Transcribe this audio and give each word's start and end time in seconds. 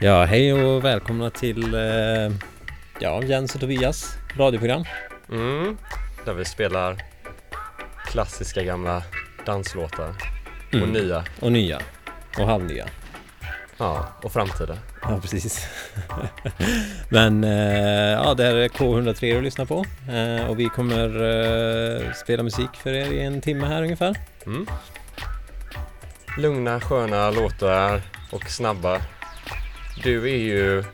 Ja, 0.00 0.24
hej 0.24 0.52
och 0.52 0.84
välkomna 0.84 1.30
till 1.30 1.74
eh, 1.74 2.32
ja, 2.98 3.22
Jens 3.22 3.54
och 3.54 3.60
Tobias 3.60 4.14
radioprogram. 4.36 4.84
Mm, 5.32 5.76
där 6.24 6.34
vi 6.34 6.44
spelar 6.44 6.96
klassiska 8.06 8.62
gamla 8.62 9.02
danslåtar 9.46 10.14
Mm. 10.72 10.82
och 10.82 10.88
nya, 10.94 11.24
Och 11.40 11.52
nya. 11.52 11.80
Och 12.38 12.46
halvnya. 12.46 12.86
ja, 13.78 14.08
och 14.22 14.32
framtida. 14.32 14.78
Ja, 15.02 15.18
precis. 15.20 15.66
Men 17.08 17.44
eh, 17.44 18.10
ja, 18.12 18.34
det 18.34 18.44
här 18.44 18.54
är 18.54 18.68
K103 18.68 19.36
att 19.38 19.42
lyssna 19.44 19.66
på. 19.66 19.84
Eh, 20.10 20.46
och 20.50 20.58
vi 20.60 20.64
kommer 20.68 21.06
eh, 21.22 22.12
spela 22.12 22.42
musik 22.42 22.68
för 22.82 22.90
er 22.90 23.12
i 23.12 23.20
en 23.22 23.40
timme 23.40 23.66
här 23.66 23.82
ungefär. 23.82 24.16
Mm. 24.46 24.66
Lugna, 26.38 26.80
sköna 26.80 27.30
låtar 27.30 28.02
och 28.30 28.50
snabba. 28.50 29.00
Du 30.02 30.30
är 30.30 30.36
ju 30.36 30.84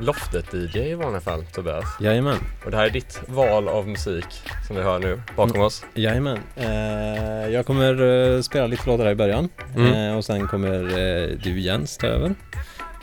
Loftet-DJ 0.00 0.76
i 0.78 0.94
vanliga 0.94 1.20
fall, 1.20 1.44
Tobias. 1.52 1.96
Jajamän. 2.00 2.38
Och 2.64 2.70
det 2.70 2.76
här 2.76 2.84
är 2.86 2.90
ditt 2.90 3.20
val 3.26 3.68
av 3.68 3.88
musik 3.88 4.26
som 4.66 4.76
vi 4.76 4.82
hör 4.82 4.98
nu 4.98 5.22
bakom 5.36 5.50
Mm. 5.50 5.62
oss. 5.66 5.84
Jajamän. 5.94 6.38
Eh, 6.56 7.48
jag 7.48 7.66
kommer 7.66 8.02
eh, 8.34 8.40
spela 8.40 8.66
lite 8.66 8.86
låtar 8.90 9.04
här 9.04 9.12
i 9.12 9.14
början. 9.14 9.48
Mm. 9.76 9.92
Eh, 10.10 10.16
och 10.16 10.24
sen 10.24 10.48
kommer 10.48 10.82
eh, 10.82 11.28
du 11.42 11.60
Jens 11.60 11.96
ta 11.96 12.06
över. 12.06 12.34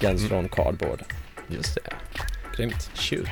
Jens 0.01 0.19
Mm. 0.21 0.29
från 0.29 0.49
Cardboard. 0.49 1.03
Just 1.47 1.75
det. 1.75 1.81
Grymt. 2.57 2.89
Shoot. 2.95 3.27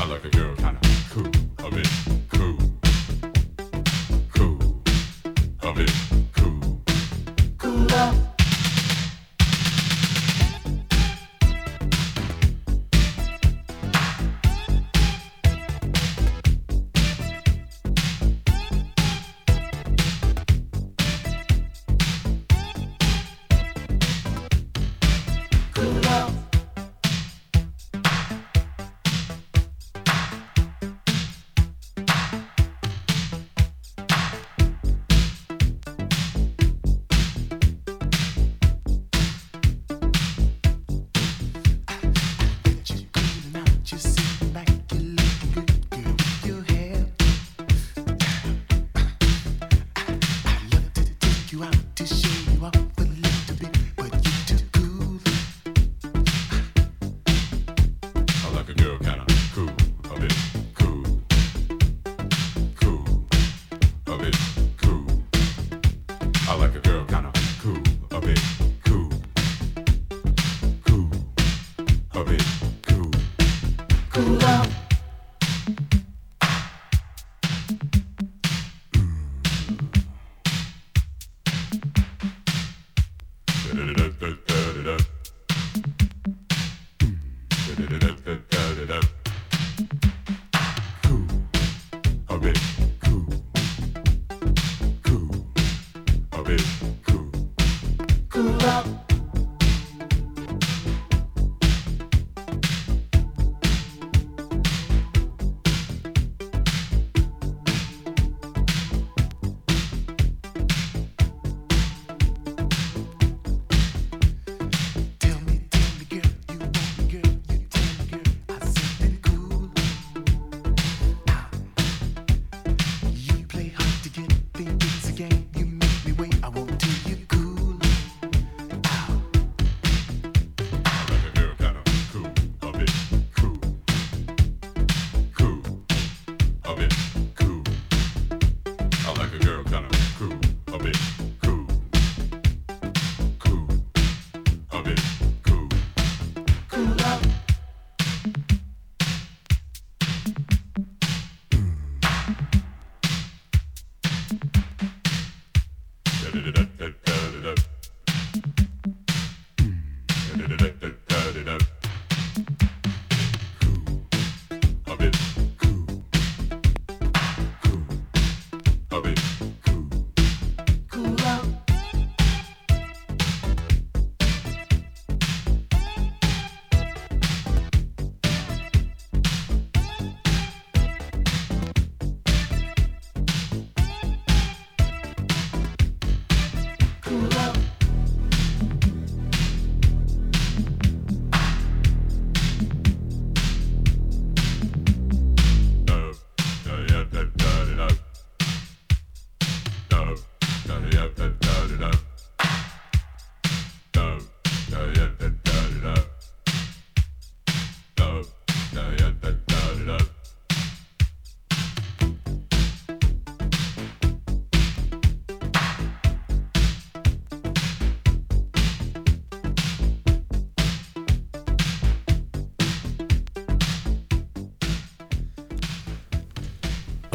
I 0.00 0.06
like 0.06 0.24
a 0.24 0.30
girl. 0.30 0.47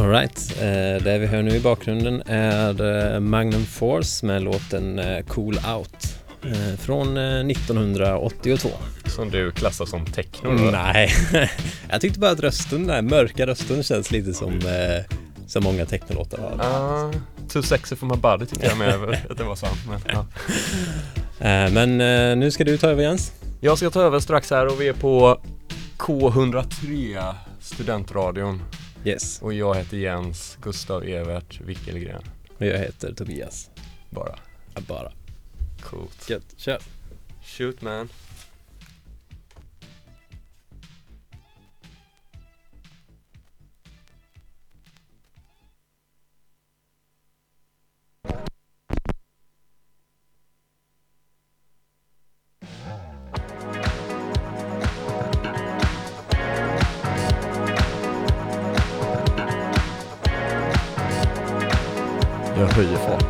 Alright, 0.03 0.55
eh, 0.61 1.03
det 1.03 1.17
vi 1.19 1.25
hör 1.25 1.41
nu 1.41 1.55
i 1.55 1.59
bakgrunden 1.59 2.23
är 2.25 3.13
eh, 3.13 3.19
Magnum 3.19 3.65
Force 3.65 4.25
med 4.25 4.43
låten 4.43 4.99
eh, 4.99 5.25
Cool 5.25 5.59
Out 5.75 6.15
från 6.79 7.17
eh, 7.17 7.39
1982. 7.39 8.69
Som 9.05 9.29
du 9.29 9.51
klassar 9.51 9.85
som 9.85 10.05
techno 10.05 10.49
då? 10.49 10.71
Nej, 10.71 11.09
jag 11.89 12.01
tyckte 12.01 12.19
bara 12.19 12.31
att 12.31 12.39
rösten, 12.39 12.87
den 12.87 12.87
där 12.87 13.01
mörka 13.01 13.47
rösten 13.47 13.83
känns 13.83 14.11
lite 14.11 14.33
som, 14.33 14.61
som 15.47 15.63
många 15.63 15.85
technolåtar 15.85 16.37
har. 16.37 16.59
Ah, 16.61 17.11
too 17.49 17.63
sexy 17.63 17.95
for 17.95 18.05
my 18.05 18.15
body 18.15 18.45
tyckte 18.45 18.65
jag 18.65 18.77
med 18.77 18.93
att 19.29 19.37
det 19.37 19.43
var 19.43 19.55
sant. 19.55 19.79
Men, 19.87 19.99
ja. 20.07 20.25
Men 21.69 21.97
nu 22.39 22.51
ska 22.51 22.63
du 22.63 22.77
ta 22.77 22.87
över 22.87 23.03
Jens. 23.03 23.31
Jag 23.61 23.77
ska 23.77 23.89
ta 23.89 24.01
över 24.01 24.19
strax 24.19 24.51
här 24.51 24.67
och 24.67 24.81
vi 24.81 24.87
är 24.87 24.93
på 24.93 25.39
K103 25.97 27.33
Studentradion 27.59 28.61
Yes, 29.05 29.41
och 29.41 29.53
jag 29.53 29.75
heter 29.75 29.97
Jens 29.97 30.57
Gustav 30.61 31.03
Evert 31.03 31.61
Wickelgren. 31.61 32.23
och 32.57 32.65
jag 32.65 32.77
heter 32.79 33.13
Tobias. 33.13 33.69
Bara 34.09 34.35
Ja, 34.75 34.81
Bara. 34.87 35.11
coolt. 35.81 36.29
Gött, 36.29 36.53
kör. 36.57 36.79
Shoot 37.43 37.81
man. 37.81 38.09
Höjer 62.75 62.97
farten 62.97 63.22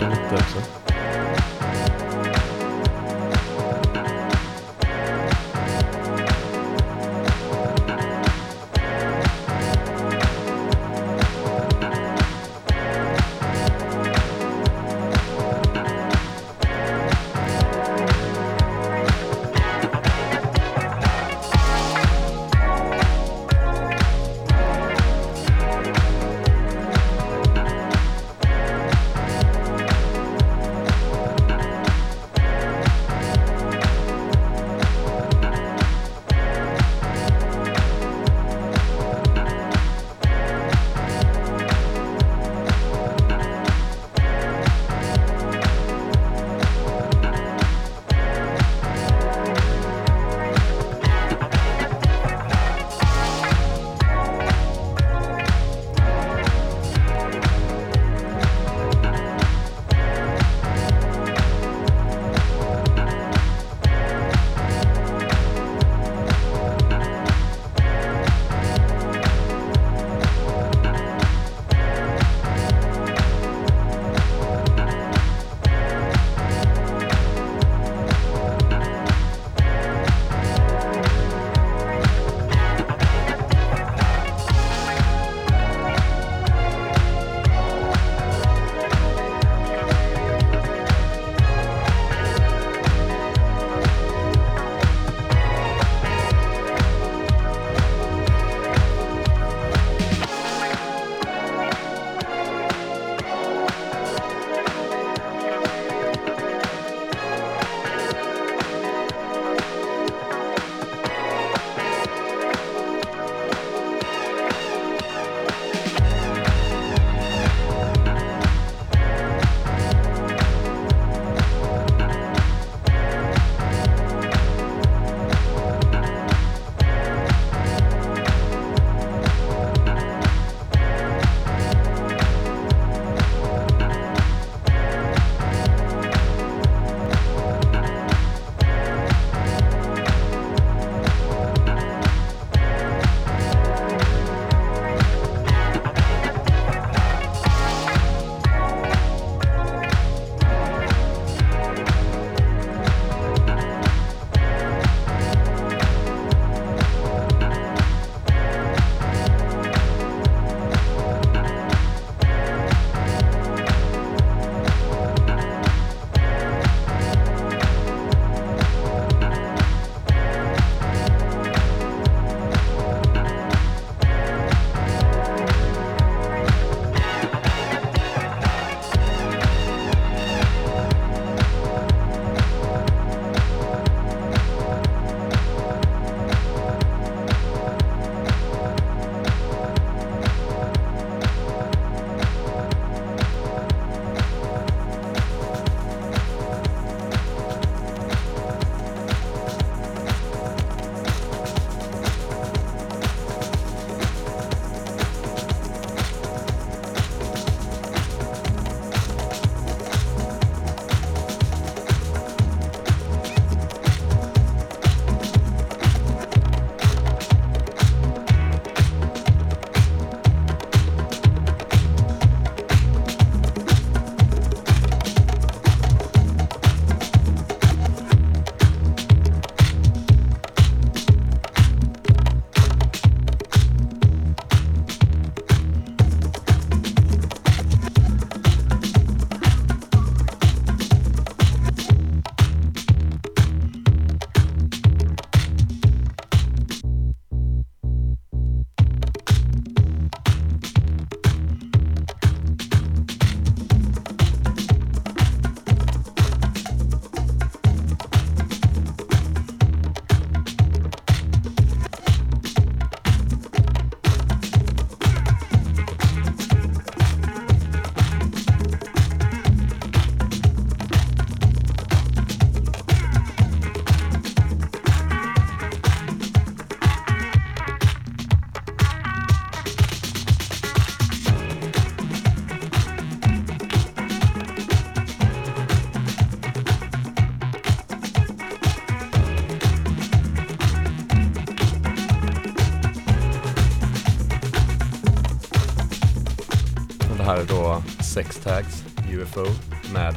Sex 298.13 298.39
Tags 298.39 298.83
UFO 299.11 299.45
med 299.93 300.15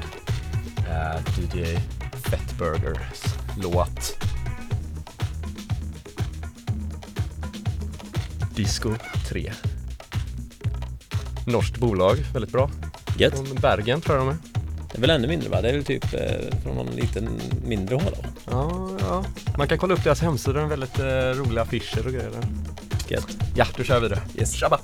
eh, 0.88 1.16
DJ 1.38 1.78
Fettburgers 2.30 3.22
låt 3.62 4.16
Disco 8.54 8.94
3. 9.28 9.52
Norskt 11.46 11.78
bolag, 11.78 12.16
väldigt 12.32 12.52
bra. 12.52 12.70
Gött. 13.18 13.34
Från 13.34 13.54
Bergen 13.54 14.00
tror 14.00 14.16
jag 14.16 14.26
de 14.26 14.30
är. 14.30 14.36
Det 14.92 14.98
är 14.98 15.00
väl 15.00 15.10
ännu 15.10 15.28
mindre 15.28 15.48
va? 15.48 15.62
Det 15.62 15.68
är 15.68 15.72
väl 15.72 15.84
typ 15.84 16.14
eh, 16.14 16.58
från 16.62 16.76
någon 16.76 16.96
liten 16.96 17.40
mindre 17.66 17.94
håla? 17.94 18.16
Ja, 18.50 18.90
ja. 19.00 19.24
Man 19.58 19.68
kan 19.68 19.78
kolla 19.78 19.94
upp 19.94 20.04
deras 20.04 20.20
hemsida, 20.20 20.52
de 20.52 20.60
har 20.60 20.68
väldigt 20.68 20.98
eh, 20.98 21.44
roliga 21.44 21.62
affischer 21.62 22.06
och 22.06 22.12
grejer. 22.12 22.30
Gött. 23.08 23.36
Ja, 23.54 23.66
då 23.76 23.84
kör 23.84 24.00
vi 24.00 24.08
vidare. 24.08 24.22
Yes. 24.38 24.52
Tjabba! 24.52 24.80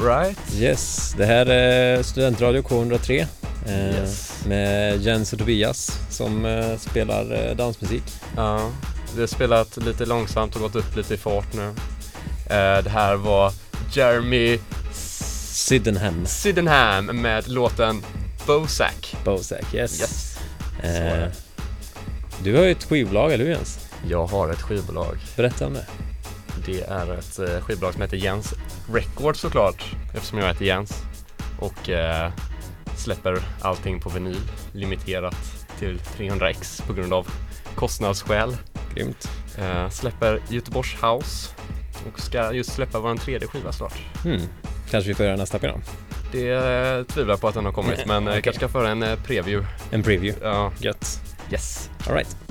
Alright. 0.00 0.38
Yes, 0.54 1.14
det 1.18 1.26
här 1.26 1.46
är 1.46 2.02
Studentradio 2.02 2.62
K103 2.62 3.26
eh, 3.66 3.90
Yes. 4.00 4.44
med 4.46 5.00
Jens 5.00 5.32
och 5.32 5.38
Tobias 5.38 5.98
som 6.10 6.44
eh, 6.44 6.76
spelar 6.78 7.48
eh, 7.48 7.56
dansmusik. 7.56 8.02
Ja, 8.36 8.70
vi 9.14 9.20
har 9.20 9.26
spelat 9.26 9.76
lite 9.76 10.06
långsamt 10.06 10.54
och 10.54 10.60
gått 10.60 10.76
upp 10.76 10.96
lite 10.96 11.14
i 11.14 11.16
fart 11.16 11.54
nu. 11.54 11.66
Eh, 12.46 12.82
det 12.84 12.90
här 12.90 13.16
var 13.16 13.52
Jeremy 13.92 14.58
Sydenham, 15.52 16.26
Sydenham 16.26 17.06
med 17.06 17.48
låten 17.48 18.02
Bozak. 18.46 19.16
Bozak, 19.24 19.74
yes. 19.74 20.00
Yes. 20.00 20.36
Eh, 20.84 21.28
du 22.44 22.56
har 22.56 22.64
ju 22.64 22.70
ett 22.72 22.84
skivbolag, 22.84 23.32
eller 23.32 23.44
hur 23.44 23.52
Jens? 23.52 23.78
Jag 24.08 24.26
har 24.26 24.48
ett 24.48 24.62
skivbolag. 24.62 25.16
Berätta 25.36 25.66
om 25.66 25.74
det. 25.74 25.86
Det 26.66 26.80
är 26.80 27.14
ett 27.18 27.38
eh, 27.38 27.60
skivbolag 27.60 27.92
som 27.92 28.02
heter 28.02 28.16
Jens 28.16 28.54
Records 28.92 29.40
såklart, 29.40 29.84
eftersom 30.14 30.38
jag 30.38 30.46
heter 30.46 30.64
Jens. 30.64 31.02
Och 31.58 31.88
eh, 31.88 32.32
släpper 32.96 33.38
allting 33.60 34.00
på 34.00 34.08
vinyl, 34.10 34.40
limiterat 34.72 35.36
till 35.78 35.98
300x 35.98 36.86
på 36.86 36.92
grund 36.92 37.12
av 37.12 37.28
kostnadsskäl. 37.74 38.56
Grymt. 38.94 39.30
Eh, 39.58 39.88
släpper 39.88 40.40
Göteborgs 40.48 40.94
House 41.02 41.54
och 42.12 42.20
ska 42.20 42.52
just 42.52 42.72
släppa 42.72 43.00
vår 43.00 43.16
tredje 43.16 43.48
skiva 43.48 43.72
snart. 43.72 43.98
Hmm. 44.22 44.40
Kanske 44.90 45.08
vi 45.08 45.14
får 45.14 45.26
göra 45.26 45.36
nästa 45.36 45.58
program. 45.58 45.80
Det 46.32 46.48
eh, 46.50 47.04
tvivlar 47.04 47.32
jag 47.32 47.40
på 47.40 47.48
att 47.48 47.54
den 47.54 47.64
har 47.64 47.72
kommit, 47.72 48.00
men 48.06 48.26
eh, 48.26 48.30
Okej. 48.30 48.42
kanske 48.42 48.58
ska 48.58 48.68
föra 48.68 48.90
en 48.90 49.02
eh, 49.02 49.22
preview. 49.22 49.66
En 49.90 50.02
preview. 50.02 50.48
Ja, 50.48 50.72
Gött. 50.78 51.20
yes. 51.50 51.90
Alright. 52.06 52.36
här 52.36 52.49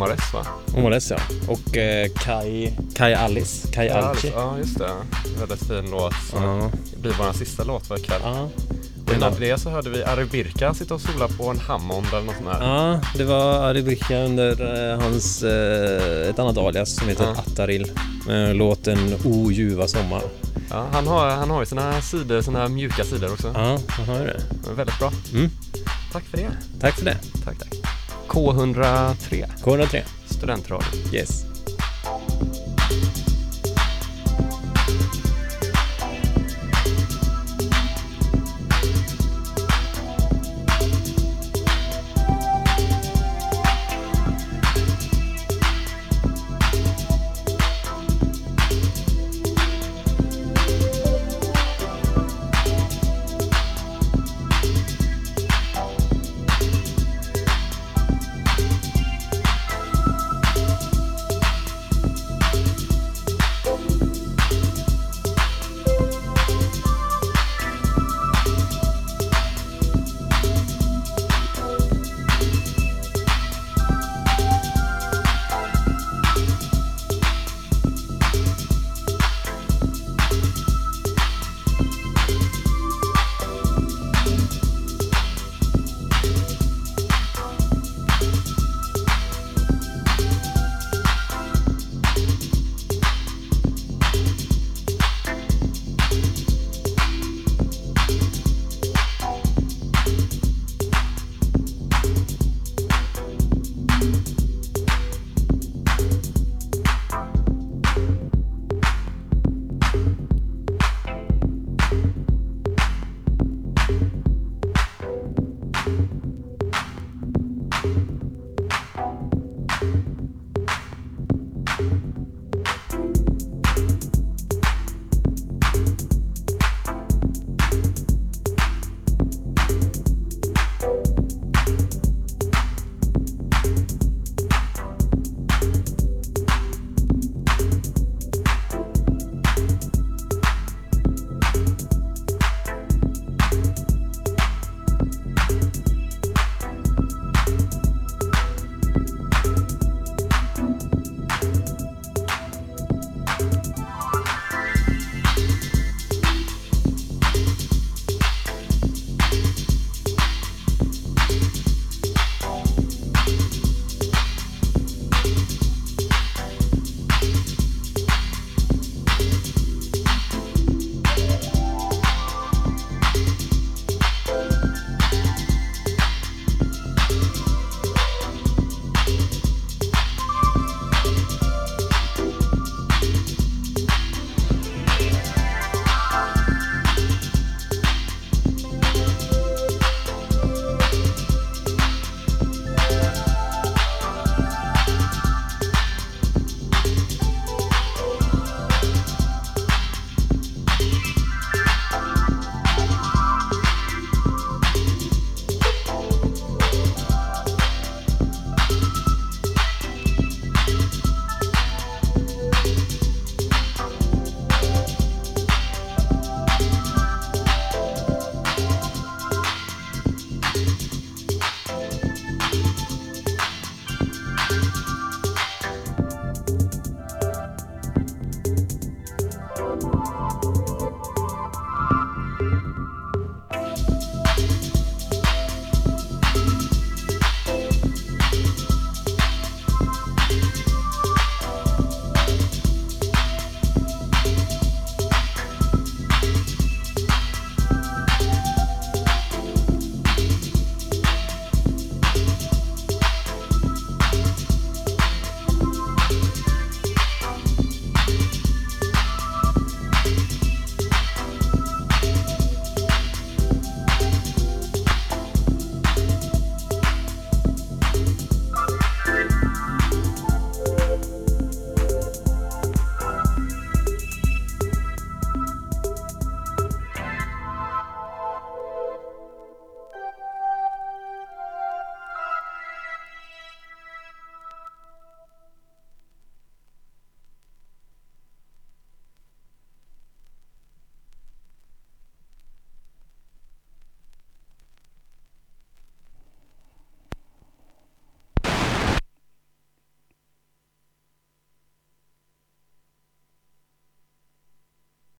Omares 0.00 0.32
va? 0.34 0.46
Omores 0.76 1.10
ja. 1.10 1.16
Och 1.48 1.76
eh, 1.76 2.08
Kai, 2.14 2.72
Kai 2.96 3.14
Alice, 3.14 3.68
Kai 3.72 3.88
Alci. 3.88 4.32
Ja, 4.34 4.58
just 4.58 4.78
det. 4.78 4.90
Väldigt 5.38 5.62
fin 5.68 5.90
låt. 5.90 6.14
som 6.30 6.42
Ja. 6.42 6.70
blir 7.00 7.12
vår 7.18 7.32
sista 7.32 7.64
låt 7.64 7.86
för 7.86 7.98
ikväll. 7.98 8.20
Ja. 8.24 8.48
Och 9.06 9.14
innan 9.16 9.34
det 9.40 9.60
så 9.60 9.70
hörde 9.70 9.90
vi 9.90 10.04
Ari 10.04 10.24
Birka 10.24 10.74
sitta 10.74 10.94
och 10.94 11.00
sola 11.00 11.28
på 11.28 11.48
en 11.50 11.58
Hammond 11.58 12.06
eller 12.12 12.22
något 12.22 12.34
sånt 12.36 12.48
där. 12.48 12.66
ja, 12.66 13.00
det 13.16 13.24
var 13.24 13.52
Ari 13.70 13.82
Birka 13.82 14.16
under 14.24 14.90
eh, 14.92 15.00
hans, 15.00 15.42
eh, 15.42 16.28
ett 16.30 16.38
annat 16.38 16.58
alias 16.58 16.96
som 16.96 17.08
heter 17.08 17.24
Ja. 17.24 17.30
Attaril. 17.30 17.92
Med 18.26 18.56
låten 18.56 18.98
O 19.24 19.50
ljuva 19.52 19.88
sommar. 19.88 20.22
Ja, 20.70 20.86
han, 20.92 21.06
har, 21.06 21.30
han 21.30 21.50
har 21.50 21.60
ju 21.60 21.66
sina 21.66 22.00
sidor, 22.02 22.42
sina 22.42 22.68
mjuka 22.68 23.04
sidor 23.04 23.32
också. 23.32 23.50
Ja, 23.54 23.78
han 23.88 24.08
har 24.08 24.18
ju 24.18 24.24
det. 24.26 24.40
Väldigt 24.76 24.98
bra. 24.98 25.12
Mm. 25.34 25.50
Tack 26.12 26.24
för 26.24 26.36
det. 26.36 26.50
Tack 26.80 26.94
för 26.94 27.04
det. 27.04 27.16
Tack, 27.44 27.58
tack. 27.58 27.74
K103, 28.30 29.46
K103. 29.60 30.04
studentradio. 30.24 30.86
Yes. 31.10 31.49